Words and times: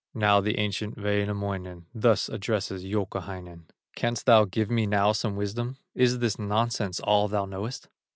Now 0.15 0.41
the 0.41 0.57
ancient 0.57 0.97
Wainamoinen 0.97 1.85
Thus 1.93 2.27
addresses 2.27 2.83
Youkahainen: 2.83 3.65
"Canst 3.95 4.25
thou 4.25 4.45
give 4.45 4.71
me 4.71 4.87
now 4.87 5.11
some 5.11 5.35
wisdom, 5.35 5.77
Is 5.93 6.17
this 6.17 6.39
nonsense 6.39 6.99
all 6.99 7.27
thou 7.27 7.45
knowest?" 7.45 7.87